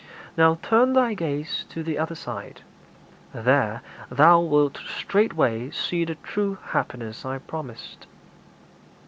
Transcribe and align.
Now 0.35 0.57
turn 0.63 0.93
thy 0.93 1.13
gaze 1.13 1.63
to 1.69 1.83
the 1.83 1.99
other 1.99 2.15
side; 2.15 2.61
there 3.35 3.83
thou 4.09 4.39
wilt 4.39 4.77
straightway 4.79 5.69
see 5.69 6.05
the 6.05 6.15
true 6.15 6.57
happiness 6.71 7.23
I 7.23 7.37
promised.' 7.37 8.07